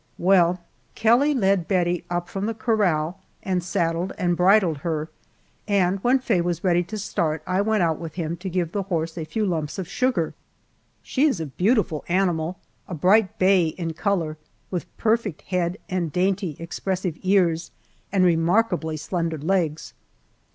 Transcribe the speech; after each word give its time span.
Well, 0.17 0.59
Kelly 0.95 1.35
led 1.35 1.67
Bettie 1.67 2.05
up 2.09 2.27
from 2.27 2.47
the 2.47 2.55
corral 2.55 3.19
and 3.43 3.61
saddled 3.63 4.13
and 4.17 4.35
bridled 4.35 4.79
her, 4.79 5.09
and 5.67 5.99
when 5.99 6.17
Faye 6.17 6.41
was 6.41 6.63
ready 6.63 6.81
to 6.85 6.97
start 6.97 7.43
I 7.45 7.61
went 7.61 7.83
out 7.83 7.99
with 7.99 8.15
him 8.15 8.35
to 8.37 8.49
give 8.49 8.71
the 8.71 8.81
horse 8.81 9.15
a 9.15 9.25
few 9.25 9.45
lumps 9.45 9.77
of 9.77 9.87
sugar. 9.87 10.33
She 11.03 11.25
is 11.25 11.39
a 11.39 11.45
beautiful 11.45 12.03
animal 12.07 12.57
a 12.87 12.95
bright 12.95 13.37
bay 13.37 13.67
in 13.67 13.93
color 13.93 14.37
with 14.71 14.87
perfect 14.97 15.43
head 15.43 15.77
and 15.87 16.11
dainty, 16.11 16.55
expressive 16.57 17.15
ears, 17.21 17.69
and 18.11 18.25
remarkably 18.25 18.97
slender 18.97 19.37
legs. 19.37 19.93